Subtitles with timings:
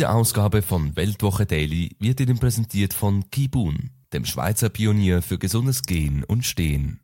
[0.00, 5.82] Diese Ausgabe von Weltwoche Daily wird Ihnen präsentiert von Kibun, dem Schweizer Pionier für gesundes
[5.82, 7.00] Gehen und Stehen.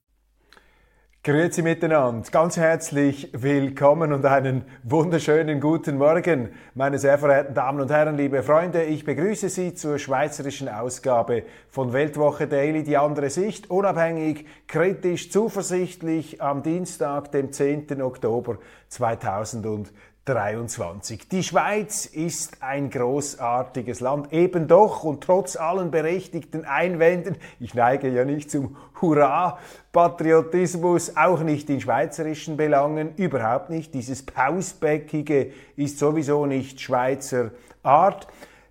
[1.22, 7.90] Grüezi miteinander, ganz herzlich willkommen und einen wunderschönen guten Morgen, meine sehr verehrten Damen und
[7.90, 8.84] Herren, liebe Freunde.
[8.84, 16.40] Ich begrüße Sie zur schweizerischen Ausgabe von Weltwoche Daily, die andere Sicht, unabhängig, kritisch, zuversichtlich
[16.40, 18.00] am Dienstag, dem 10.
[18.00, 18.56] Oktober
[18.88, 19.94] 2020.
[20.26, 21.28] 23.
[21.28, 28.08] Die Schweiz ist ein großartiges Land, eben doch und trotz allen berechtigten Einwänden, ich neige
[28.08, 33.94] ja nicht zum Hurra-Patriotismus, auch nicht in schweizerischen Belangen, überhaupt nicht.
[33.94, 37.52] Dieses Pausbäckige ist sowieso nicht Schweizer
[37.84, 38.26] Art.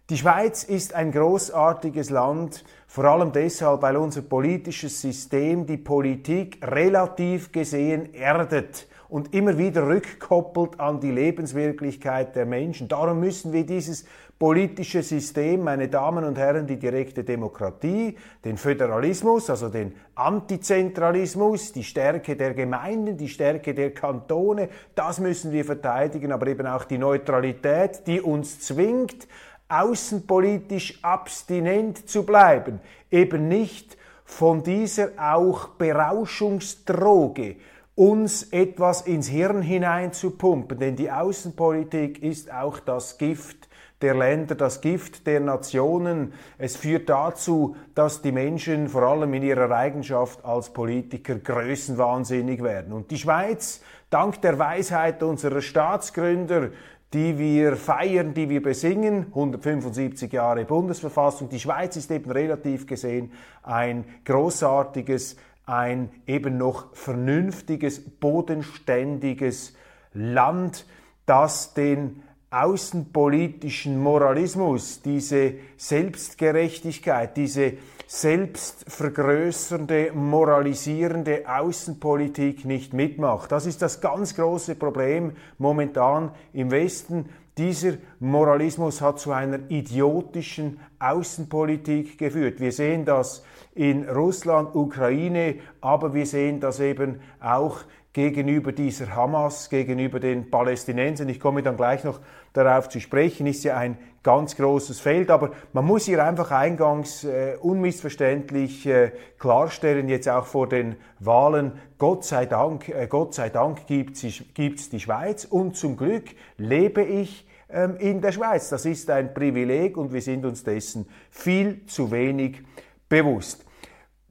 [0.10, 6.58] Die Schweiz ist ein großartiges Land, vor allem deshalb, weil unser politisches System die Politik
[6.62, 12.88] relativ gesehen erdet und immer wieder rückkoppelt an die Lebenswirklichkeit der Menschen.
[12.88, 14.06] Darum müssen wir dieses
[14.38, 21.84] politische System, meine Damen und Herren, die direkte Demokratie, den Föderalismus, also den Antizentralismus, die
[21.84, 26.98] Stärke der Gemeinden, die Stärke der Kantone, das müssen wir verteidigen, aber eben auch die
[26.98, 29.28] Neutralität, die uns zwingt,
[29.70, 37.56] außenpolitisch abstinent zu bleiben, eben nicht von dieser auch Berauschungsdroge,
[37.96, 43.70] uns etwas ins Hirn hineinzupumpen, denn die Außenpolitik ist auch das Gift
[44.02, 46.34] der Länder, das Gift der Nationen.
[46.58, 52.92] Es führt dazu, dass die Menschen vor allem in ihrer Eigenschaft als Politiker größenwahnsinnig werden.
[52.92, 56.72] Und die Schweiz, dank der Weisheit unserer Staatsgründer,
[57.14, 63.32] die wir feiern, die wir besingen, 175 Jahre Bundesverfassung, die Schweiz ist eben relativ gesehen
[63.64, 69.74] ein großartiges ein eben noch vernünftiges, bodenständiges
[70.14, 70.86] Land,
[71.26, 72.22] das den
[72.52, 77.74] außenpolitischen Moralismus, diese Selbstgerechtigkeit, diese
[78.08, 83.52] selbstvergrößernde, moralisierende Außenpolitik nicht mitmacht.
[83.52, 87.28] Das ist das ganz große Problem momentan im Westen.
[87.58, 92.60] Dieser Moralismus hat zu einer idiotischen Außenpolitik geführt.
[92.60, 97.80] Wir sehen das in Russland, Ukraine, aber wir sehen das eben auch
[98.12, 101.30] gegenüber dieser Hamas, gegenüber den Palästinensern.
[101.30, 102.20] Ich komme dann gleich noch
[102.52, 107.24] darauf zu sprechen, ist ja ein ganz großes Feld, aber man muss hier einfach eingangs
[107.24, 113.50] äh, unmissverständlich äh, klarstellen, jetzt auch vor den Wahlen, Gott sei Dank, äh, Gott sei
[113.50, 116.24] Dank gibt es die Schweiz und zum Glück
[116.58, 118.70] lebe ich ähm, in der Schweiz.
[118.70, 122.64] Das ist ein Privileg und wir sind uns dessen viel zu wenig
[123.08, 123.64] bewusst.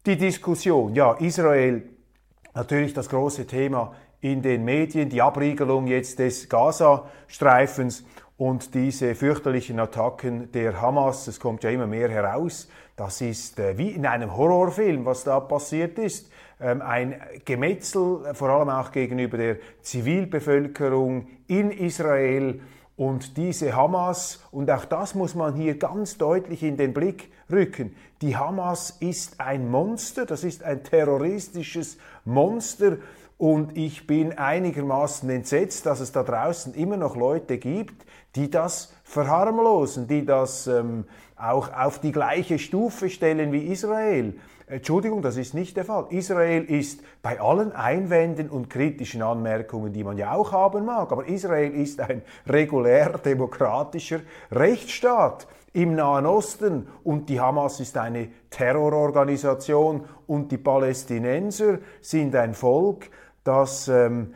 [0.06, 1.88] Die Diskussion, ja, Israel,
[2.53, 8.05] natürlich das große Thema in den Medien, die Abriegelung jetzt des Gaza-Streifens
[8.37, 13.78] und diese fürchterlichen Attacken der Hamas, es kommt ja immer mehr heraus, das ist äh,
[13.78, 16.31] wie in einem Horrorfilm, was da passiert ist.
[16.61, 22.61] Ähm, ein Gemetzel, vor allem auch gegenüber der Zivilbevölkerung in Israel
[22.97, 27.94] und diese Hamas, und auch das muss man hier ganz deutlich in den Blick rücken,
[28.23, 32.99] die Hamas ist ein Monster, das ist ein terroristisches Monster,
[33.44, 38.06] und ich bin einigermaßen entsetzt, dass es da draußen immer noch Leute gibt,
[38.37, 41.05] die das verharmlosen, die das ähm,
[41.37, 44.32] auch auf die gleiche Stufe stellen wie Israel.
[44.66, 46.06] Entschuldigung, das ist nicht der Fall.
[46.09, 51.29] Israel ist bei allen Einwänden und kritischen Anmerkungen, die man ja auch haben mag, aber
[51.29, 54.20] Israel ist ein regulär demokratischer
[54.52, 62.55] Rechtsstaat im Nahen Osten und die Hamas ist eine Terrororganisation und die Palästinenser sind ein
[62.55, 63.11] Volk,
[63.44, 64.35] das ähm,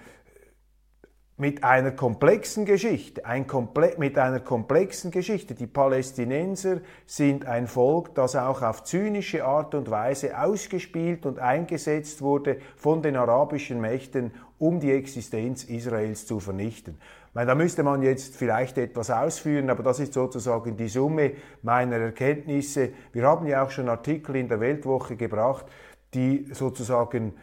[1.38, 5.54] mit einer komplexen Geschichte, ein komple mit einer komplexen Geschichte.
[5.54, 12.22] Die Palästinenser sind ein Volk, das auch auf zynische Art und Weise ausgespielt und eingesetzt
[12.22, 16.98] wurde von den arabischen Mächten, um die Existenz Israels zu vernichten.
[17.34, 22.90] Da müsste man jetzt vielleicht etwas ausführen, aber das ist sozusagen die Summe meiner Erkenntnisse.
[23.12, 25.66] Wir haben ja auch schon Artikel in der Weltwoche gebracht,
[26.14, 27.34] die sozusagen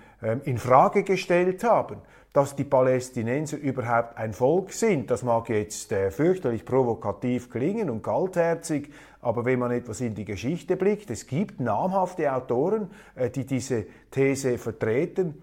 [0.45, 1.97] in Frage gestellt haben,
[2.35, 5.09] dass die Palästinenser überhaupt ein Volk sind.
[5.09, 8.91] Das mag jetzt äh, fürchterlich provokativ klingen und kaltherzig,
[9.21, 13.85] aber wenn man etwas in die Geschichte blickt, es gibt namhafte Autoren, äh, die diese
[14.11, 15.41] These vertreten.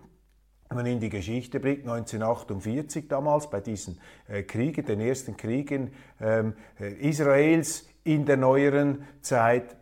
[0.69, 3.99] Wenn man in die Geschichte blickt, 1948 damals bei diesen
[4.29, 9.77] äh, Kriegen, den ersten Kriegen ähm, äh, Israels in der neueren Zeit,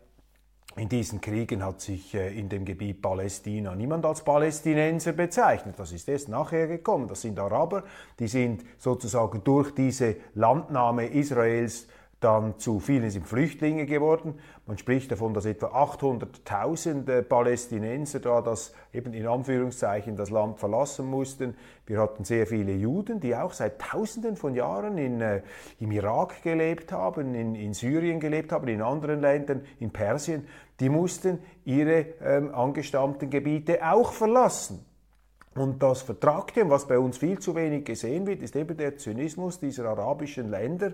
[0.76, 5.78] in diesen Kriegen hat sich äh, in dem Gebiet Palästina niemand als Palästinenser bezeichnet.
[5.78, 7.08] Das ist erst nachher gekommen.
[7.08, 7.84] Das sind Araber,
[8.18, 11.88] die sind sozusagen durch diese Landnahme Israels
[12.20, 14.38] dann zu vielen sind Flüchtlinge geworden.
[14.66, 20.58] Man spricht davon, dass etwa 800.000 äh, Palästinenser da das eben in Anführungszeichen das Land
[20.58, 21.56] verlassen mussten.
[21.86, 25.42] Wir hatten sehr viele Juden, die auch seit Tausenden von Jahren in, äh,
[25.78, 30.46] im Irak gelebt haben, in, in, Syrien gelebt haben, in anderen Ländern, in Persien.
[30.78, 34.84] Die mussten ihre ähm, angestammten Gebiete auch verlassen.
[35.56, 39.58] Und das Vertragte, was bei uns viel zu wenig gesehen wird, ist eben der Zynismus
[39.58, 40.92] dieser arabischen Länder,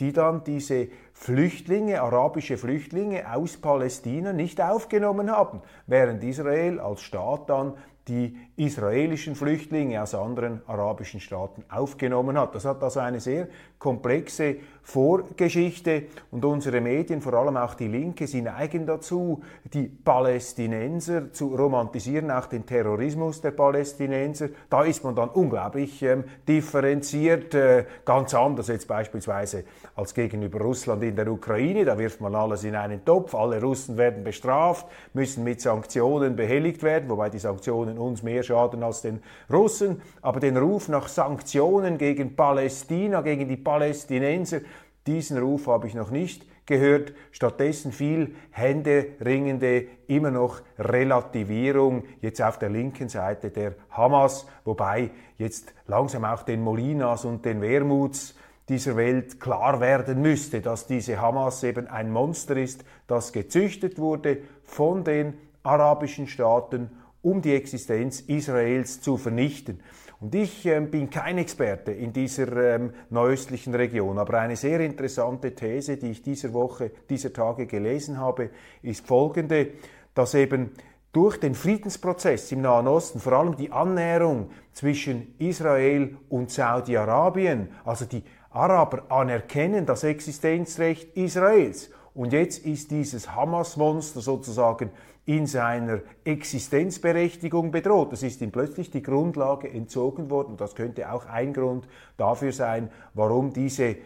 [0.00, 7.48] die dann diese Flüchtlinge, arabische Flüchtlinge aus Palästina nicht aufgenommen haben, während Israel als Staat
[7.48, 7.74] dann
[8.08, 12.54] die israelischen Flüchtlinge aus anderen arabischen Staaten aufgenommen hat.
[12.54, 13.48] Das hat also eine sehr
[13.78, 14.56] komplexe
[14.86, 21.56] Vorgeschichte und unsere Medien, vor allem auch die Linke, sie neigen dazu, die Palästinenser zu
[21.56, 24.50] romantisieren, auch den Terrorismus der Palästinenser.
[24.70, 29.64] Da ist man dann unglaublich ähm, differenziert, äh, ganz anders jetzt beispielsweise
[29.96, 31.84] als gegenüber Russland in der Ukraine.
[31.84, 36.84] Da wirft man alles in einen Topf, alle Russen werden bestraft, müssen mit Sanktionen behelligt
[36.84, 39.20] werden, wobei die Sanktionen uns mehr schaden als den
[39.52, 40.00] Russen.
[40.22, 44.60] Aber den Ruf nach Sanktionen gegen Palästina, gegen die Palästinenser,
[45.08, 47.12] diesen Ruf habe ich noch nicht gehört.
[47.32, 55.74] Stattdessen viel händeringende, immer noch Relativierung jetzt auf der linken Seite der Hamas, wobei jetzt
[55.88, 58.36] langsam auch den Molinas und den Wermuts
[58.68, 64.38] dieser Welt klar werden müsste, dass diese Hamas eben ein Monster ist, das gezüchtet wurde
[64.62, 65.34] von den
[65.64, 66.90] arabischen Staaten,
[67.20, 69.80] um die Existenz Israels zu vernichten.
[70.20, 75.54] Und ich äh, bin kein Experte in dieser ähm, neuöstlichen Region, aber eine sehr interessante
[75.54, 78.50] These, die ich dieser Woche, dieser Tage gelesen habe,
[78.82, 79.72] ist folgende,
[80.14, 80.70] dass eben
[81.12, 88.04] durch den Friedensprozess im Nahen Osten, vor allem die Annäherung zwischen Israel und Saudi-Arabien, also
[88.04, 91.90] die Araber anerkennen das Existenzrecht Israels.
[92.14, 94.90] Und jetzt ist dieses Hamas-Monster sozusagen
[95.26, 98.12] in seiner Existenzberechtigung bedroht.
[98.12, 100.56] Es ist ihm plötzlich die Grundlage entzogen worden.
[100.56, 101.86] Das könnte auch ein Grund
[102.16, 103.96] dafür sein, warum diese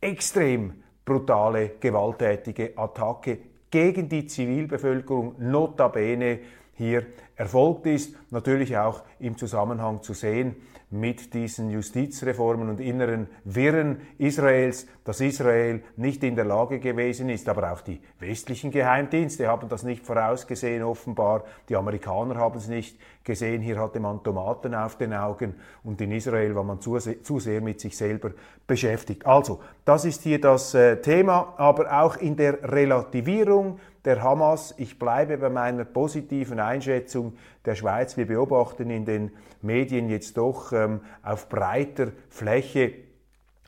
[0.00, 3.38] extrem brutale, gewalttätige Attacke
[3.70, 6.40] gegen die Zivilbevölkerung notabene
[6.74, 8.16] hier erfolgt ist.
[8.30, 10.56] Natürlich auch im Zusammenhang zu sehen
[10.90, 17.48] mit diesen Justizreformen und inneren Wirren Israels, dass Israel nicht in der Lage gewesen ist,
[17.48, 22.98] aber auch die westlichen Geheimdienste haben das nicht vorausgesehen offenbar, die Amerikaner haben es nicht
[23.22, 25.54] gesehen, hier hatte man Tomaten auf den Augen
[25.84, 28.32] und in Israel war man zu, zu sehr mit sich selber
[28.66, 29.24] beschäftigt.
[29.26, 34.74] Also, das ist hier das äh, Thema, aber auch in der Relativierung der Hamas.
[34.78, 38.16] Ich bleibe bei meiner positiven Einschätzung der Schweiz.
[38.16, 39.32] Wir beobachten in den
[39.62, 42.92] Medien jetzt doch ähm, auf breiter Fläche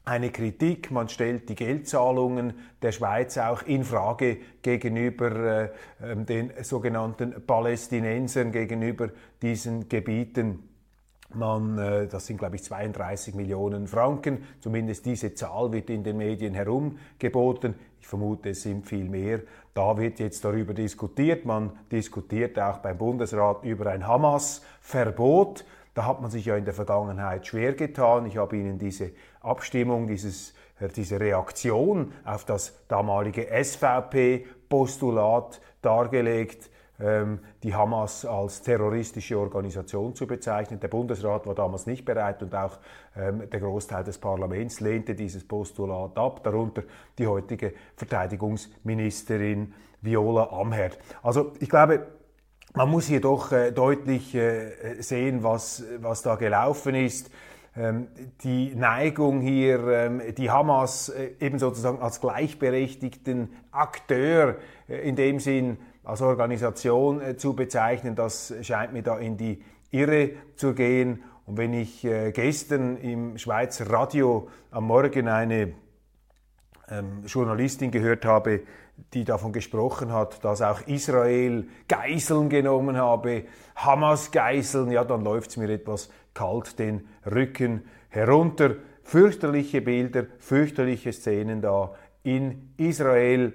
[0.05, 0.91] eine Kritik.
[0.91, 5.71] Man stellt die Geldzahlungen der Schweiz auch in Frage gegenüber äh,
[6.03, 9.11] ähm, den sogenannten Palästinensern, gegenüber
[9.41, 10.69] diesen Gebieten.
[11.35, 14.45] Man, äh, das sind, glaube ich, 32 Millionen Franken.
[14.61, 17.75] Zumindest diese Zahl wird in den Medien herumgeboten.
[18.01, 19.41] Ich vermute, es sind viel mehr.
[19.75, 21.47] Da wird jetzt darüber diskutiert.
[21.47, 25.65] Man diskutiert auch beim Bundesrat über ein Hamas-Verbot.
[25.95, 28.27] Da hat man sich ja in der Vergangenheit schwer getan.
[28.27, 29.11] Ich habe Ihnen diese
[29.41, 36.69] Abstimmung, dieses, äh, diese Reaktion auf das damalige SVP-Postulat dargelegt
[36.99, 40.79] die Hamas als terroristische Organisation zu bezeichnen.
[40.79, 42.79] Der Bundesrat war damals nicht bereit und auch
[43.17, 46.85] ähm, der Großteil des Parlaments lehnte dieses Postulat ab, darunter
[47.19, 50.99] die heutige Verteidigungsministerin Viola Amherd.
[51.23, 52.07] Also ich glaube,
[52.75, 57.31] man muss hier doch äh, deutlich äh, sehen, was, was da gelaufen ist
[57.75, 58.09] ähm,
[58.45, 64.57] die Neigung hier, die Hamas äh, eben sozusagen als gleichberechtigten Akteur
[64.89, 70.31] in dem Sinn als Organisation äh, zu bezeichnen, das scheint mir da in die Irre
[70.57, 71.23] zu gehen.
[71.47, 75.75] Und wenn ich äh, gestern im Schweizer Radio am Morgen eine
[76.89, 78.63] ähm, Journalistin gehört habe,
[79.15, 83.45] die davon gesprochen hat, dass auch Israel Geiseln genommen habe,
[83.77, 88.77] Hamas-Geiseln, ja, dann läuft es mir etwas kalt den Rücken herunter.
[89.03, 93.53] Fürchterliche Bilder, fürchterliche Szenen da in Israel.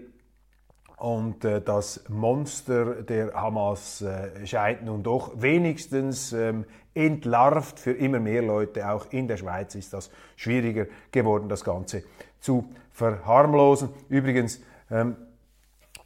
[0.97, 7.79] Und äh, das Monster der Hamas äh, scheint nun doch wenigstens ähm, entlarvt.
[7.79, 12.03] Für immer mehr Leute, auch in der Schweiz, ist das schwieriger geworden, das Ganze
[12.39, 13.89] zu verharmlosen.
[14.09, 15.17] Übrigens, ähm,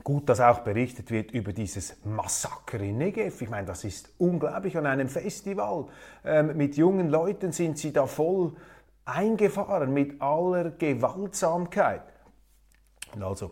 [0.03, 3.41] gut, dass auch berichtet wird über dieses Massaker in Negev.
[3.41, 4.77] Ich meine, das ist unglaublich.
[4.77, 5.85] An einem Festival
[6.25, 8.51] ähm, mit jungen Leuten sind sie da voll
[9.05, 12.03] eingefahren mit aller Gewaltsamkeit.
[13.15, 13.51] Und also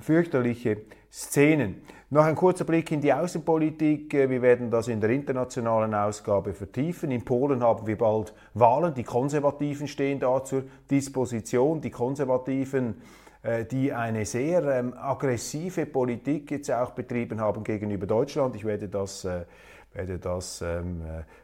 [0.00, 0.78] fürchterliche
[1.12, 1.82] Szenen.
[2.12, 4.12] Noch ein kurzer Blick in die Außenpolitik.
[4.14, 7.12] Äh, wir werden das in der internationalen Ausgabe vertiefen.
[7.12, 8.94] In Polen haben wir bald Wahlen.
[8.94, 11.80] Die Konservativen stehen da zur Disposition.
[11.80, 13.00] Die Konservativen,
[13.44, 18.56] äh, die eine sehr ähm, aggressive Politik jetzt auch betrieben haben gegenüber Deutschland.
[18.56, 19.44] Ich werde das, äh,
[19.92, 21.02] werde das ähm,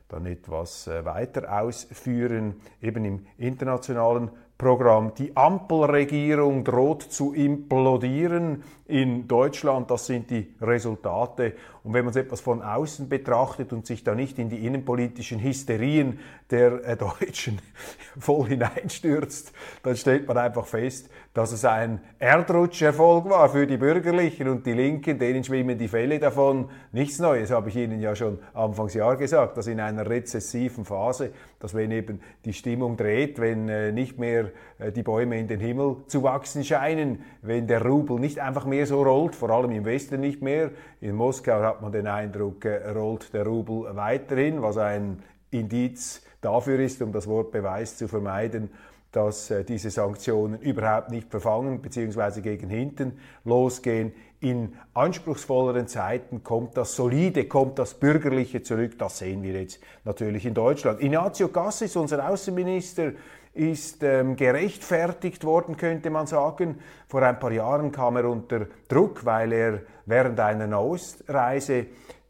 [0.09, 5.13] dann etwas weiter ausführen, eben im internationalen Programm.
[5.15, 9.91] Die Ampelregierung droht zu implodieren in Deutschland.
[9.91, 11.55] Das sind die Resultate.
[11.87, 15.39] Und wenn man es etwas von außen betrachtet und sich da nicht in die innenpolitischen
[15.39, 16.19] Hysterien
[16.51, 17.61] der äh, Deutschen
[18.19, 19.53] voll hineinstürzt,
[19.85, 24.73] dann stellt man einfach fest, dass es ein Erdrutscherfolg war für die Bürgerlichen und die
[24.73, 26.71] Linken, denen schwimmen die Fälle davon.
[26.91, 31.73] Nichts Neues, habe ich Ihnen ja schon Anfangsjahr gesagt, dass in einer rezessiven Phase, dass
[31.75, 35.99] wenn eben die Stimmung dreht, wenn äh, nicht mehr äh, die Bäume in den Himmel
[36.09, 40.21] zu wachsen scheinen, wenn der Rubel nicht einfach mehr so rollt, vor allem im Westen
[40.21, 40.71] nicht mehr.
[41.01, 46.79] In Moskau hat man den Eindruck, äh, rollt der Rubel weiterhin, was ein Indiz dafür
[46.81, 48.71] ist, um das Wort Beweis zu vermeiden,
[49.13, 52.41] dass äh, diese Sanktionen überhaupt nicht verfangen bzw.
[52.41, 54.13] gegen hinten losgehen.
[54.41, 58.99] In anspruchsvolleren Zeiten kommt das Solide, kommt das Bürgerliche zurück.
[58.99, 61.03] Das sehen wir jetzt natürlich in Deutschland.
[61.03, 63.13] Ignazio Cassis, unser Außenminister,
[63.57, 66.79] ist ähm, gerechtfertigt worden, könnte man sagen.
[67.09, 71.87] Vor ein paar Jahren kam er unter Druck, weil er während einer Nahostreise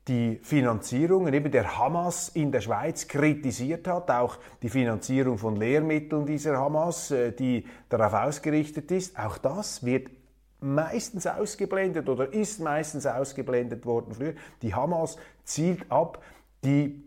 [0.08, 6.26] die Finanzierungen eben der Hamas in der Schweiz kritisiert hat, auch die Finanzierung von Lehrmitteln
[6.26, 9.18] dieser Hamas, äh, die darauf ausgerichtet ist.
[9.18, 10.08] Auch das wird
[10.60, 14.34] meistens ausgeblendet oder ist meistens ausgeblendet worden früher.
[14.62, 16.22] Die Hamas zielt ab,
[16.64, 17.02] die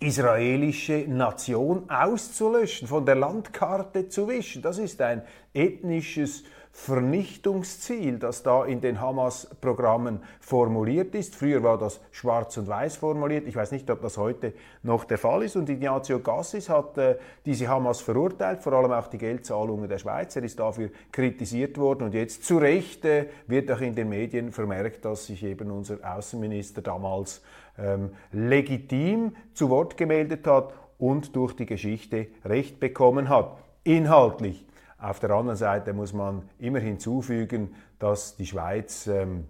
[0.00, 4.62] israelische Nation auszulöschen, von der Landkarte zu wischen.
[4.62, 6.42] Das ist ein ethnisches
[6.72, 11.34] Vernichtungsziel, das da in den Hamas-Programmen formuliert ist.
[11.34, 13.46] Früher war das schwarz und weiß formuliert.
[13.48, 15.56] Ich weiß nicht, ob das heute noch der Fall ist.
[15.56, 20.36] Und Ignazio Gassis hat äh, diese Hamas verurteilt, vor allem auch die Geldzahlungen der Schweiz.
[20.36, 22.04] Er ist dafür kritisiert worden.
[22.04, 25.98] Und jetzt zu Recht äh, wird auch in den Medien vermerkt, dass sich eben unser
[26.02, 27.42] Außenminister damals
[27.82, 33.56] ähm, legitim zu Wort gemeldet hat und durch die Geschichte Recht bekommen hat.
[33.84, 34.66] Inhaltlich
[34.98, 39.46] auf der anderen Seite muss man immer hinzufügen, dass die Schweiz ähm,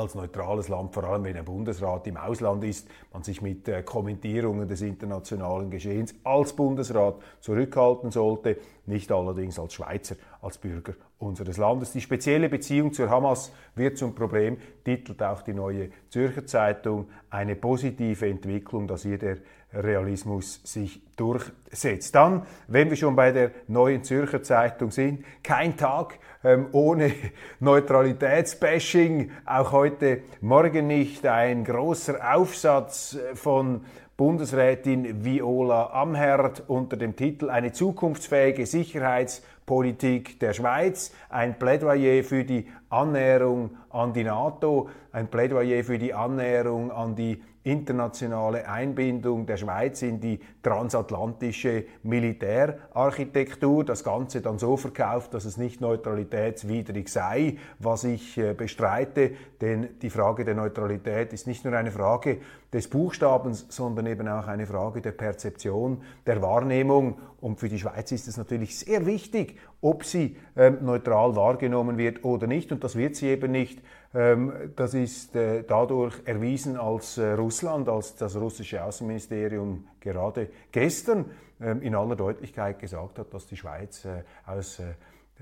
[0.00, 3.82] als neutrales Land, vor allem wenn ein Bundesrat im Ausland ist, man sich mit äh,
[3.82, 11.58] Kommentierungen des internationalen Geschehens als Bundesrat zurückhalten sollte, nicht allerdings als Schweizer, als Bürger unseres
[11.58, 11.92] Landes.
[11.92, 17.54] Die spezielle Beziehung zur Hamas wird zum Problem, titelt auch die neue Zürcher Zeitung, eine
[17.54, 19.36] positive Entwicklung, dass hier der
[19.72, 22.14] Realismus sich durchsetzt.
[22.14, 27.12] Dann, wenn wir schon bei der neuen Zürcher Zeitung sind, kein Tag ähm, ohne
[27.60, 33.82] Neutralitätsbashing, auch heute Morgen nicht ein großer Aufsatz von
[34.20, 42.68] Bundesrätin Viola Amherd unter dem Titel Eine zukunftsfähige Sicherheitspolitik der Schweiz, ein Plädoyer für die
[42.90, 50.00] Annäherung an die NATO, ein Plädoyer für die Annäherung an die internationale Einbindung der Schweiz
[50.02, 58.04] in die transatlantische Militärarchitektur, das Ganze dann so verkauft, dass es nicht neutralitätswidrig sei, was
[58.04, 62.38] ich äh, bestreite, denn die Frage der Neutralität ist nicht nur eine Frage
[62.72, 67.18] des Buchstabens, sondern eben auch eine Frage der Perzeption, der Wahrnehmung.
[67.40, 72.24] Und für die Schweiz ist es natürlich sehr wichtig, ob sie ähm, neutral wahrgenommen wird
[72.24, 72.70] oder nicht.
[72.70, 73.82] Und das wird sie eben nicht.
[74.14, 81.24] Ähm, das ist äh, dadurch erwiesen, als äh, Russland, als das russische Außenministerium gerade gestern
[81.60, 84.80] ähm, in aller Deutlichkeit gesagt hat, dass die Schweiz äh, aus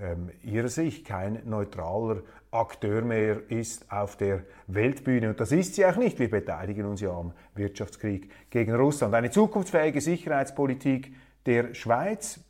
[0.00, 5.30] ähm, ihrer Sicht kein neutraler Akteur mehr ist auf der Weltbühne.
[5.30, 6.18] Und das ist sie auch nicht.
[6.18, 9.14] Wir beteiligen uns ja am Wirtschaftskrieg gegen Russland.
[9.14, 11.12] Eine zukunftsfähige Sicherheitspolitik
[11.46, 12.40] der Schweiz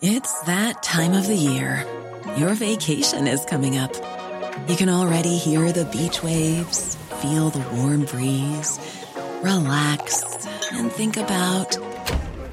[0.00, 1.84] It's that time of the year.
[2.36, 3.90] Your vacation is coming up.
[4.68, 8.78] You can already hear the beach waves, feel the warm breeze,
[9.42, 11.76] relax, and think about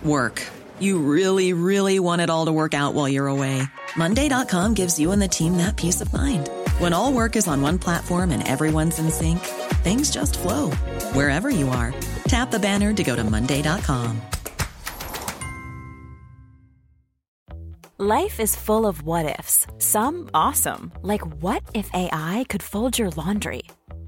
[0.04, 0.42] work.
[0.80, 3.62] You really, really want it all to work out while you're away.
[3.96, 6.50] Monday.com gives you and the team that peace of mind.
[6.80, 9.40] When all work is on one platform and everyone's in sync,
[9.84, 10.72] things just flow
[11.14, 11.94] wherever you are.
[12.28, 14.22] Tap the banner to go to Monday.com.
[17.98, 19.68] Life is full of what ifs.
[19.78, 23.64] Some awesome, like what if AI could fold your laundry?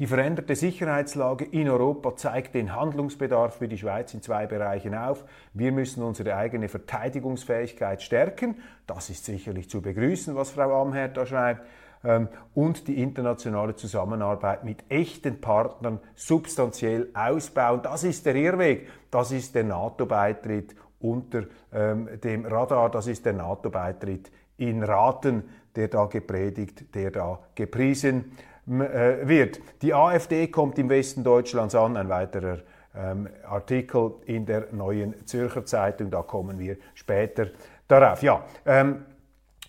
[0.00, 5.24] Die veränderte Sicherheitslage in Europa zeigt den Handlungsbedarf für die Schweiz in zwei Bereichen auf.
[5.52, 8.56] Wir müssen unsere eigene Verteidigungsfähigkeit stärken.
[8.88, 11.64] Das ist sicherlich zu begrüßen, was Frau Amherd da schreibt.
[12.02, 17.80] Ähm, und die internationale Zusammenarbeit mit echten Partnern substanziell ausbauen.
[17.84, 18.88] Das ist der Irrweg.
[19.12, 22.90] Das ist der NATO-Beitritt unter ähm, dem Radar.
[22.90, 25.44] Das ist der NATO-Beitritt in Raten,
[25.76, 28.32] der da gepredigt, der da gepriesen
[28.66, 29.60] wird.
[29.82, 32.58] Die AfD kommt im Westen Deutschlands an, ein weiterer
[32.96, 37.48] ähm, Artikel in der neuen Zürcher Zeitung, da kommen wir später
[37.88, 38.22] darauf.
[38.22, 39.04] Ja, ähm,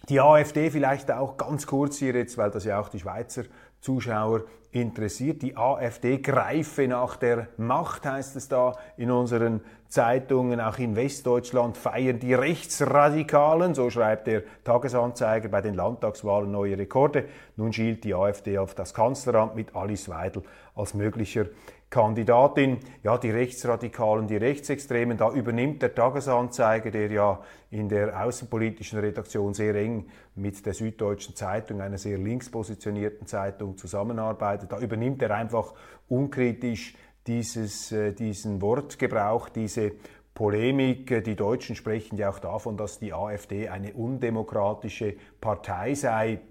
[0.10, 3.44] die AfD vielleicht auch ganz kurz hier jetzt, weil das ja auch die Schweizer
[3.82, 5.42] Zuschauer interessiert.
[5.42, 10.60] Die AfD greife nach der Macht, heißt es da in unseren Zeitungen.
[10.60, 17.26] Auch in Westdeutschland feiern die Rechtsradikalen, so schreibt der Tagesanzeiger, bei den Landtagswahlen neue Rekorde.
[17.56, 20.44] Nun schielt die AfD auf das Kanzleramt mit Alice Weidel
[20.76, 21.46] als möglicher
[21.90, 22.80] Kandidatin.
[23.04, 27.40] Ja, die Rechtsradikalen, die Rechtsextremen, da übernimmt der Tagesanzeiger, der ja
[27.72, 33.78] in der außenpolitischen Redaktion sehr eng mit der Süddeutschen Zeitung, einer sehr links positionierten Zeitung,
[33.78, 34.72] zusammenarbeitet.
[34.72, 35.74] Da übernimmt er einfach
[36.10, 36.96] unkritisch
[37.28, 39.94] dieses, äh, diesen Wortgebrauch, diese
[40.34, 41.24] Polemik.
[41.24, 46.42] Die Deutschen sprechen ja auch davon, dass die AfD eine undemokratische Partei sei.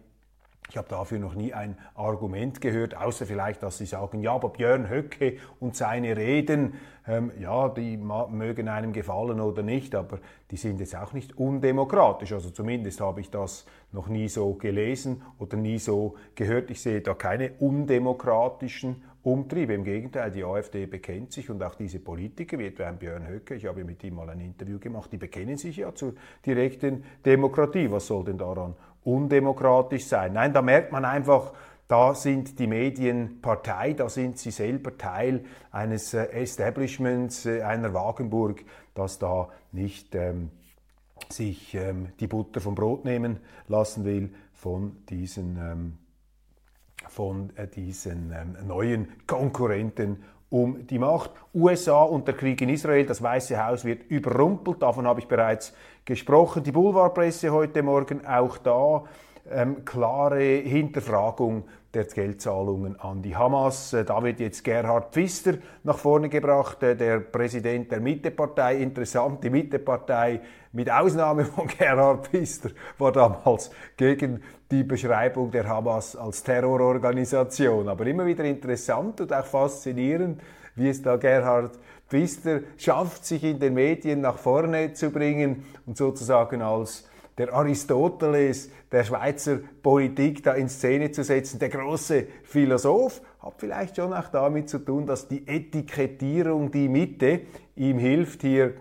[0.70, 4.48] Ich habe dafür noch nie ein Argument gehört, außer vielleicht, dass Sie sagen, ja, aber
[4.48, 6.74] Björn Höcke und seine Reden,
[7.06, 12.32] ähm, ja, die mögen einem gefallen oder nicht, aber die sind jetzt auch nicht undemokratisch.
[12.32, 16.70] Also zumindest habe ich das noch nie so gelesen oder nie so gehört.
[16.70, 19.74] Ich sehe da keine undemokratischen Umtriebe.
[19.74, 23.54] Im Gegenteil, die AfD bekennt sich und auch diese Politiker, wie etwa ein Björn Höcke,
[23.54, 27.90] ich habe mit ihm mal ein Interview gemacht, die bekennen sich ja zur direkten Demokratie.
[27.90, 28.74] Was soll denn daran
[29.04, 30.32] undemokratisch sein.
[30.32, 31.52] Nein, da merkt man einfach,
[31.88, 37.92] da sind die Medien Partei, da sind sie selber Teil eines äh, Establishments, äh, einer
[37.92, 38.64] Wagenburg,
[38.94, 40.50] das da nicht ähm,
[41.28, 43.38] sich ähm, die Butter vom Brot nehmen
[43.68, 45.98] lassen will von diesen, ähm,
[47.08, 51.32] von, äh, diesen ähm, neuen Konkurrenten um die Macht.
[51.52, 55.74] USA und der Krieg in Israel, das Weiße Haus wird überrumpelt, davon habe ich bereits
[56.04, 56.62] gesprochen.
[56.62, 59.04] Die Boulevardpresse heute Morgen auch da.
[59.50, 63.92] Ähm, klare Hinterfragung der Geldzahlungen an die Hamas.
[63.92, 68.76] Äh, da wird jetzt Gerhard Pfister nach vorne gebracht, äh, der Präsident der Mittepartei.
[68.76, 70.40] Interessant, die Mittepartei
[70.72, 77.88] mit Ausnahme von Gerhard Pfister war damals gegen die Beschreibung der Hamas als Terrororganisation.
[77.88, 80.40] Aber immer wieder interessant und auch faszinierend,
[80.74, 81.93] wie es da Gerhard Pfister
[82.76, 89.04] schafft, sich in den Medien nach vorne zu bringen und sozusagen als der Aristoteles der
[89.04, 91.58] Schweizer Politik da in Szene zu setzen.
[91.58, 97.40] Der große Philosoph hat vielleicht schon auch damit zu tun, dass die Etikettierung, die Mitte,
[97.76, 98.74] ihm hilft hier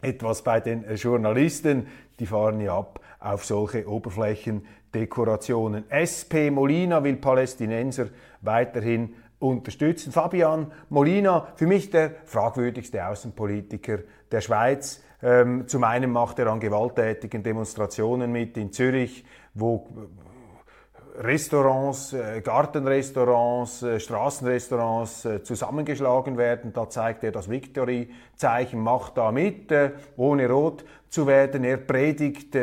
[0.00, 1.88] etwas bei den Journalisten,
[2.20, 5.84] die fahren ja ab auf solche Oberflächendekorationen.
[5.90, 8.08] SP Molina will Palästinenser
[8.42, 9.14] weiterhin
[9.44, 10.12] unterstützen.
[10.12, 13.98] Fabian Molina, für mich der fragwürdigste Außenpolitiker
[14.30, 15.02] der Schweiz.
[15.22, 22.40] Ähm, zum einen macht er an gewalttätigen Demonstrationen mit in Zürich, wo äh, Restaurants, äh,
[22.42, 26.72] Gartenrestaurants, äh, Straßenrestaurants zusammengeschlagen werden.
[26.72, 29.72] Da zeigt er das Victory-Zeichen, macht da mit,
[30.16, 31.64] ohne rot zu werden.
[31.64, 32.56] Er predigt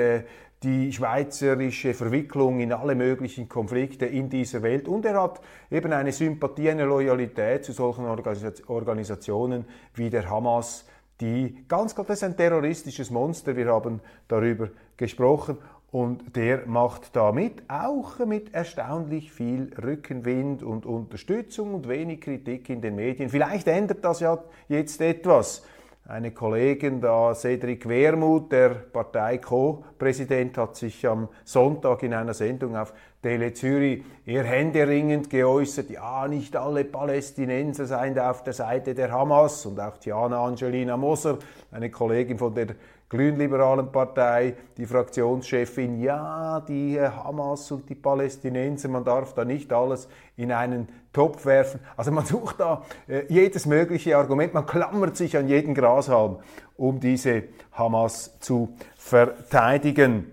[0.64, 6.12] die schweizerische Verwicklung in alle möglichen Konflikte in dieser Welt und er hat eben eine
[6.12, 10.86] Sympathie, eine Loyalität zu solchen Organisationen wie der Hamas,
[11.20, 15.58] die ganz klar, das ist ein terroristisches Monster, wir haben darüber gesprochen
[15.92, 22.82] und der macht damit auch mit erstaunlich viel Rückenwind und Unterstützung und wenig Kritik in
[22.82, 23.30] den Medien.
[23.30, 25.64] Vielleicht ändert das ja jetzt etwas.
[26.08, 32.76] Eine Kollegin da, Cedric Wermuth, der Partei Co-Präsident, hat sich am Sonntag in einer Sendung
[32.76, 39.12] auf Tele Zürich eher händeringend geäußert, ja, nicht alle Palästinenser seien auf der Seite der
[39.12, 39.66] Hamas.
[39.66, 41.38] Und auch Tiana Angelina Moser,
[41.72, 42.76] eine Kollegin von der
[43.12, 49.74] grünliberalen Partei, die Fraktionschefin, ja, die äh, Hamas und die Palästinenser, man darf da nicht
[49.74, 51.82] alles in einen Topf werfen.
[51.98, 56.38] Also man sucht da äh, jedes mögliche Argument, man klammert sich an jeden Grashalm,
[56.78, 57.44] um diese
[57.74, 60.28] Hamas zu verteidigen.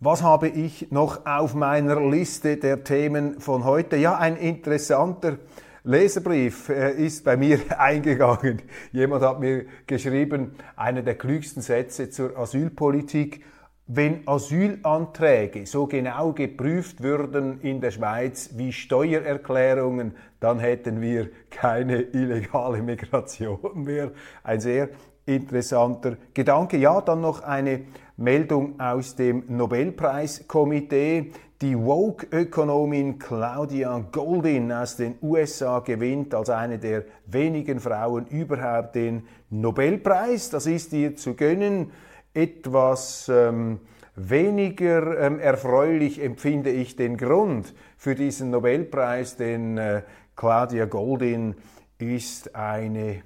[0.00, 3.96] Was habe ich noch auf meiner Liste der Themen von heute?
[3.96, 5.38] Ja, ein interessanter
[5.86, 8.62] Leserbrief äh, ist bei mir eingegangen.
[8.90, 13.44] Jemand hat mir geschrieben, einer der klügsten Sätze zur Asylpolitik.
[13.86, 22.00] Wenn Asylanträge so genau geprüft würden in der Schweiz wie Steuererklärungen, dann hätten wir keine
[22.00, 24.12] illegale Migration mehr.
[24.42, 24.88] Ein sehr
[25.26, 26.78] interessanter Gedanke.
[26.78, 27.82] Ja, dann noch eine
[28.16, 31.32] Meldung aus dem Nobelpreiskomitee.
[31.64, 39.22] Die Woke-Ökonomin Claudia Goldin aus den USA gewinnt als eine der wenigen Frauen überhaupt den
[39.48, 40.50] Nobelpreis.
[40.50, 41.90] Das ist ihr zu gönnen.
[42.34, 43.80] Etwas ähm,
[44.14, 50.02] weniger ähm, erfreulich empfinde ich den Grund für diesen Nobelpreis, denn äh,
[50.36, 51.54] Claudia Goldin
[51.96, 53.22] ist eine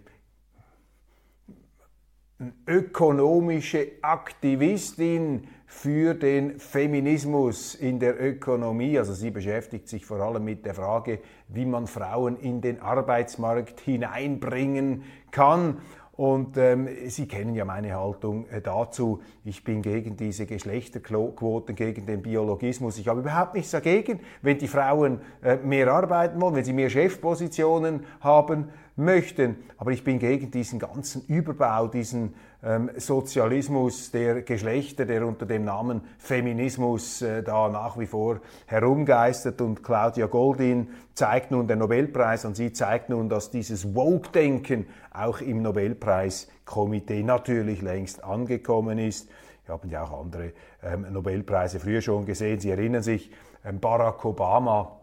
[2.67, 8.99] ökonomische Aktivistin, für den Feminismus in der Ökonomie.
[8.99, 13.81] Also sie beschäftigt sich vor allem mit der Frage, wie man Frauen in den Arbeitsmarkt
[13.81, 15.77] hineinbringen kann.
[16.13, 19.23] Und ähm, Sie kennen ja meine Haltung äh, dazu.
[19.45, 22.99] Ich bin gegen diese Geschlechterquoten, gegen den Biologismus.
[22.99, 26.91] Ich habe überhaupt nichts dagegen, wenn die Frauen äh, mehr arbeiten wollen, wenn sie mehr
[26.91, 29.57] Chefpositionen haben möchten.
[29.77, 35.65] Aber ich bin gegen diesen ganzen Überbau, diesen ähm, Sozialismus der Geschlechter, der unter dem
[35.65, 39.61] Namen Feminismus äh, da nach wie vor herumgeistert.
[39.61, 45.41] Und Claudia Goldin zeigt nun der Nobelpreis und sie zeigt nun, dass dieses Woke-Denken auch
[45.41, 49.29] im Nobelpreiskomitee natürlich längst angekommen ist.
[49.65, 52.59] Wir haben ja auch andere ähm, Nobelpreise früher schon gesehen.
[52.59, 53.31] Sie erinnern sich,
[53.65, 54.99] ähm, Barack Obama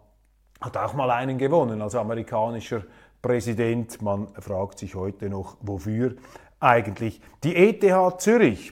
[0.60, 2.82] hat auch mal einen gewonnen als amerikanischer
[3.26, 4.04] Präsident.
[4.04, 6.14] Man fragt sich heute noch, wofür
[6.60, 7.20] eigentlich.
[7.44, 7.84] Die ETH
[8.22, 8.72] Zürich,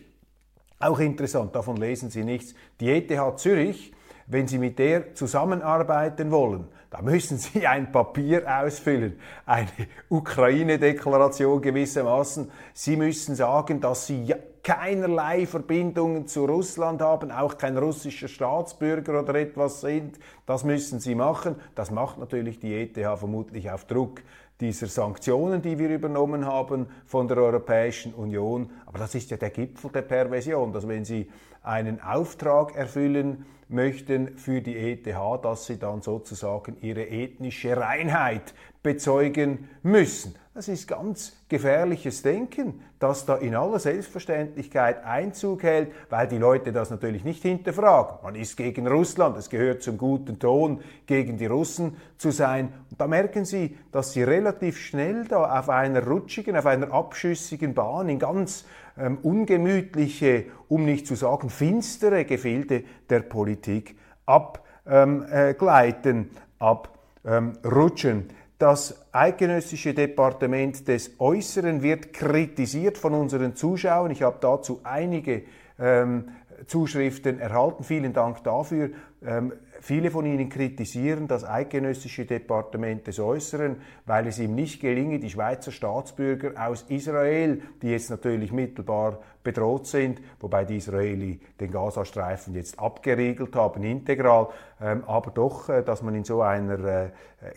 [0.79, 2.53] auch interessant, davon lesen Sie nichts.
[2.79, 3.91] Die ETH Zürich,
[4.27, 9.71] wenn Sie mit der zusammenarbeiten wollen, da müssen Sie ein Papier ausfüllen, eine
[10.09, 12.51] Ukraine-Deklaration gewissermaßen.
[12.75, 19.35] Sie müssen sagen, dass Sie keinerlei Verbindungen zu Russland haben, auch kein russischer Staatsbürger oder
[19.35, 20.19] etwas sind.
[20.45, 21.55] Das müssen Sie machen.
[21.75, 24.21] Das macht natürlich die ETH vermutlich auf Druck
[24.59, 28.69] dieser Sanktionen, die wir übernommen haben von der Europäischen Union.
[28.85, 31.29] Aber das ist ja der Gipfel der Perversion, dass wenn Sie
[31.63, 35.07] einen Auftrag erfüllen möchten für die ETH,
[35.41, 40.35] dass Sie dann sozusagen Ihre ethnische Reinheit bezeugen müssen.
[40.55, 46.71] Das ist ganz gefährliches Denken, das da in aller Selbstverständlichkeit Einzug hält, weil die Leute
[46.71, 48.19] das natürlich nicht hinterfragen.
[48.21, 52.71] Man ist gegen Russland, es gehört zum guten Ton, gegen die Russen zu sein.
[52.91, 57.73] Und da merken Sie, dass Sie relativ schnell da auf einer rutschigen, auf einer abschüssigen
[57.73, 58.65] Bahn in ganz
[58.95, 68.19] ähm, ungemütliche, um nicht zu sagen finstere Gefilde der Politik abgleiten, ähm, abrutschen.
[68.19, 68.27] Ähm,
[68.63, 74.09] das Eidgenössische Departement des Äußeren wird kritisiert von unseren Zuschauern.
[74.11, 75.41] Ich habe dazu einige
[75.77, 76.29] ähm,
[76.67, 77.83] Zuschriften erhalten.
[77.83, 78.91] Vielen Dank dafür.
[79.21, 79.51] Ähm,
[79.85, 85.29] Viele von Ihnen kritisieren das eidgenössische Departement des Äußeren, weil es ihm nicht gelinge, die
[85.29, 92.55] Schweizer Staatsbürger aus Israel, die jetzt natürlich mittelbar bedroht sind, wobei die Israeli den Gazastreifen
[92.55, 94.47] jetzt abgeriegelt haben, integral,
[94.79, 97.09] ähm, aber doch, äh, dass man in so einer äh,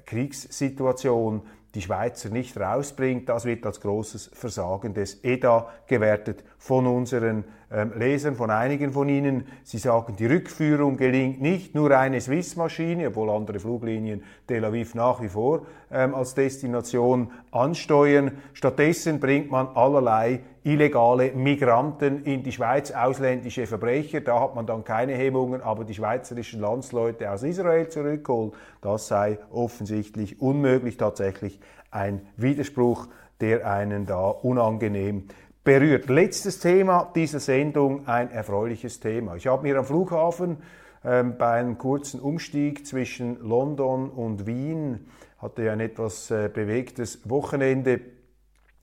[0.05, 1.43] Kriegssituation
[1.77, 7.93] die Schweizer nicht rausbringt, das wird als großes Versagen des EDA gewertet von unseren ähm,
[7.97, 9.47] Lesern, von einigen von Ihnen.
[9.63, 15.23] Sie sagen, die Rückführung gelingt nicht, nur eine Swiss-Maschine, obwohl andere Fluglinien Tel Aviv nach
[15.23, 18.33] wie vor ähm, als Destination ansteuern.
[18.53, 24.21] Stattdessen bringt man allerlei illegale Migranten in die Schweiz, ausländische Verbrecher.
[24.21, 28.51] Da hat man dann keine Hemmungen, aber die schweizerischen Landsleute aus Israel zurückholen,
[28.81, 31.61] das sei offensichtlich unmöglich, tatsächlich
[31.93, 33.07] ein Widerspruch,
[33.41, 35.29] der einen da unangenehm
[35.67, 36.09] berührt.
[36.09, 39.35] Letztes Thema dieser Sendung, ein erfreuliches Thema.
[39.35, 40.59] Ich habe mir am Flughafen
[41.05, 47.29] ähm, bei einem kurzen Umstieg zwischen London und Wien, hatte ja ein etwas äh, bewegtes
[47.29, 48.01] Wochenende,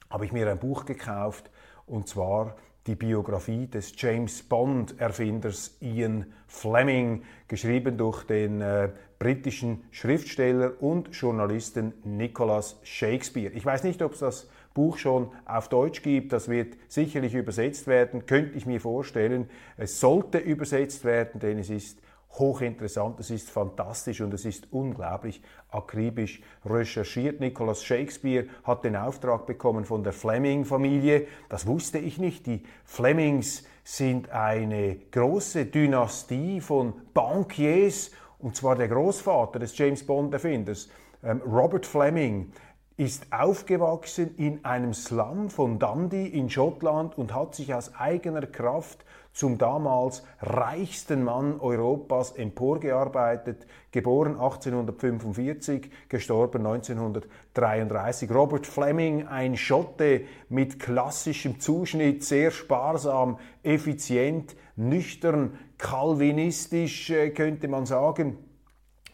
[0.09, 1.49] habe ich mir ein Buch gekauft
[1.85, 10.73] und zwar die Biografie des James Bond-Erfinders Ian Fleming, geschrieben durch den äh, britischen Schriftsteller
[10.81, 13.53] und Journalisten Nicholas Shakespeare.
[13.53, 16.33] Ich weiß nicht, ob es das Buch schon auf Deutsch gibt.
[16.33, 19.49] Das wird sicherlich übersetzt werden, könnte ich mir vorstellen.
[19.77, 21.99] Es sollte übersetzt werden, denn es ist
[22.39, 27.39] hochinteressant, es ist fantastisch und es ist unglaublich akribisch recherchiert.
[27.39, 31.27] Nicholas Shakespeare hat den Auftrag bekommen von der Fleming-Familie.
[31.49, 32.47] Das wusste ich nicht.
[32.47, 40.89] Die Flemings sind eine große Dynastie von Bankiers und zwar der Großvater des James Bond-Erfinders,
[41.23, 42.51] ähm, Robert Fleming,
[42.97, 49.03] ist aufgewachsen in einem Slum von Dundee in Schottland und hat sich aus eigener Kraft
[49.33, 58.29] zum damals reichsten Mann Europas emporgearbeitet, geboren 1845, gestorben 1933.
[58.29, 67.87] Robert Fleming, ein Schotte mit klassischem Zuschnitt, sehr sparsam, effizient, nüchtern, kalvinistisch äh, könnte man
[67.87, 68.37] sagen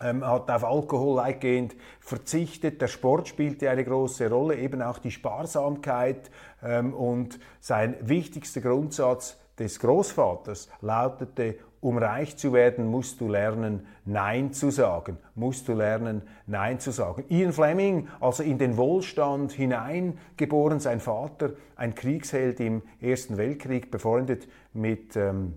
[0.01, 2.81] ähm, hat auf Alkohol weitgehend verzichtet.
[2.81, 6.31] Der Sport spielte eine große Rolle, eben auch die Sparsamkeit.
[6.63, 13.87] Ähm, und sein wichtigster Grundsatz des Großvaters lautete, um reich zu werden, musst du lernen,
[14.03, 15.17] Nein zu sagen.
[15.35, 17.23] Musst du lernen, Nein zu sagen.
[17.29, 24.47] Ian Fleming, also in den Wohlstand hineingeboren, sein Vater, ein Kriegsheld im Ersten Weltkrieg, befreundet
[24.73, 25.53] mit ähm,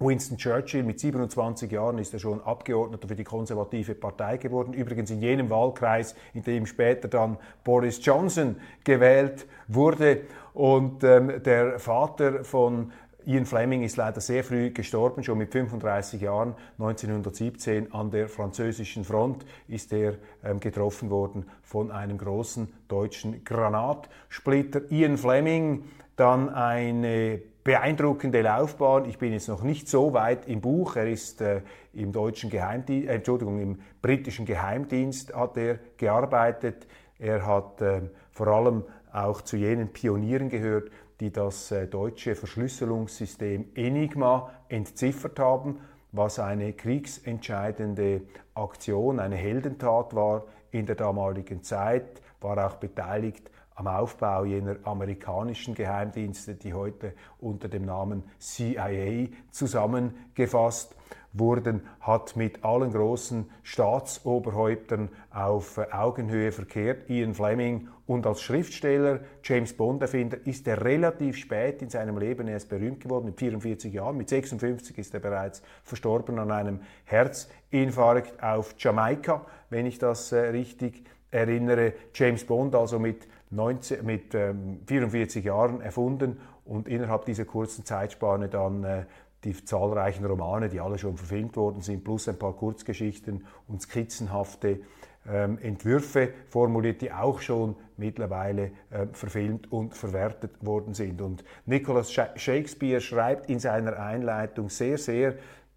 [0.00, 4.72] Winston Churchill mit 27 Jahren ist er schon Abgeordneter für die konservative Partei geworden.
[4.72, 10.22] Übrigens in jenem Wahlkreis, in dem später dann Boris Johnson gewählt wurde.
[10.54, 12.92] Und ähm, der Vater von
[13.26, 16.54] Ian Fleming ist leider sehr früh gestorben, schon mit 35 Jahren.
[16.78, 24.90] 1917 an der französischen Front ist er ähm, getroffen worden von einem großen deutschen Granatsplitter.
[24.90, 25.84] Ian Fleming,
[26.16, 29.04] dann eine beeindruckende Laufbahn.
[29.04, 30.96] Ich bin jetzt noch nicht so weit im Buch.
[30.96, 36.86] Er ist äh, im deutschen Geheimdienst, äh, Entschuldigung, im britischen Geheimdienst hat er gearbeitet.
[37.18, 43.72] Er hat äh, vor allem auch zu jenen Pionieren gehört, die das äh, deutsche Verschlüsselungssystem
[43.74, 45.80] Enigma entziffert haben,
[46.12, 48.22] was eine kriegsentscheidende
[48.54, 55.74] Aktion, eine Heldentat war in der damaligen Zeit, war auch beteiligt am Aufbau jener amerikanischen
[55.74, 60.94] Geheimdienste, die heute unter dem Namen CIA zusammengefasst
[61.32, 67.08] wurden, hat mit allen großen Staatsoberhäuptern auf Augenhöhe verkehrt.
[67.08, 72.68] Ian Fleming und als Schriftsteller, James Bond-Erfinder, ist er relativ spät in seinem Leben erst
[72.68, 74.16] berühmt geworden, mit 44 Jahren.
[74.16, 80.38] Mit 56 ist er bereits verstorben an einem Herzinfarkt auf Jamaika, wenn ich das äh,
[80.48, 81.92] richtig erinnere.
[82.12, 88.48] James Bond also mit 19, mit ähm, 44 Jahren erfunden und innerhalb dieser kurzen Zeitspanne
[88.48, 89.04] dann äh,
[89.44, 94.80] die zahlreichen Romane, die alle schon verfilmt worden sind, plus ein paar Kurzgeschichten und skizzenhafte
[95.28, 101.20] ähm, Entwürfe formuliert, die auch schon mittlerweile äh, verfilmt und verwertet worden sind.
[101.20, 105.34] Und Nicholas Shakespeare schreibt in seiner Einleitung sehr, sehr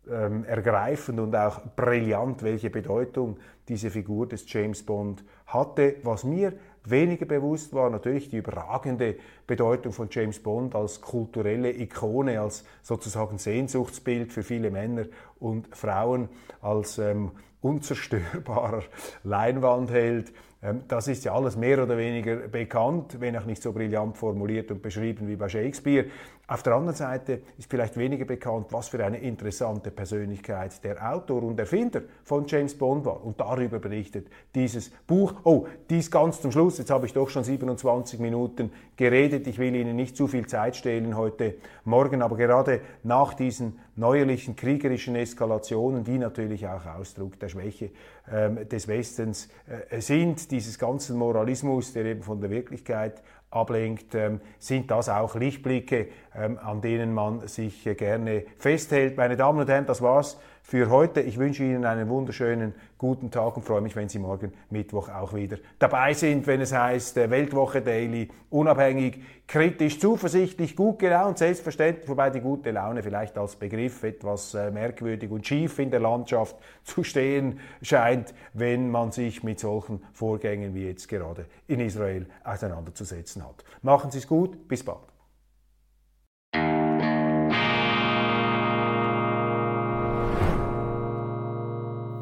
[0.09, 5.95] ähm, ergreifend und auch brillant, welche Bedeutung diese Figur des James Bond hatte.
[6.03, 6.53] Was mir
[6.85, 9.15] weniger bewusst war natürlich die überragende
[9.47, 15.05] Bedeutung von James Bond als kulturelle Ikone, als sozusagen Sehnsuchtsbild für viele Männer
[15.39, 16.29] und Frauen,
[16.61, 18.83] als ähm, unzerstörbarer
[19.23, 20.33] Leinwandheld.
[20.61, 24.71] Ähm, das ist ja alles mehr oder weniger bekannt, wenn auch nicht so brillant formuliert
[24.71, 26.05] und beschrieben wie bei Shakespeare.
[26.45, 31.41] Auf der anderen Seite ist vielleicht weniger bekannt, was für eine interessante Persönlichkeit der Autor
[31.41, 33.23] und Erfinder von James Bond war.
[33.23, 35.35] Und darüber berichtet dieses Buch.
[35.45, 36.79] Oh, dies ganz zum Schluss.
[36.79, 39.47] Jetzt habe ich doch schon 27 Minuten geredet.
[39.47, 44.57] Ich will Ihnen nicht zu viel Zeit stehlen heute Morgen, aber gerade nach diesen neuerlichen
[44.57, 47.91] kriegerischen Eskalationen, die natürlich auch Ausdruck der Schwäche
[48.29, 49.47] ähm, des Westens
[49.89, 53.21] äh, sind, dieses ganzen Moralismus, der eben von der Wirklichkeit
[53.53, 59.17] ablenkt, ähm, sind das auch Lichtblicke, ähm, an denen man sich äh, gerne festhält.
[59.17, 61.19] Meine Damen und Herren, das war's für heute.
[61.19, 65.33] Ich wünsche Ihnen einen wunderschönen guten Tag und freue mich, wenn Sie morgen Mittwoch auch
[65.33, 72.07] wieder dabei sind, wenn es heißt äh, Weltwoche Daily, unabhängig, kritisch, zuversichtlich, gut gelaunt, selbstverständlich,
[72.07, 76.55] wobei die gute Laune vielleicht als Begriff etwas äh, merkwürdig und schief in der Landschaft
[76.83, 83.45] zu stehen scheint, wenn man sich mit solchen Vorgängen wie jetzt gerade in Israel auseinanderzusetzen
[83.45, 83.65] hat.
[83.81, 85.12] Machen Sie es gut, bis bald.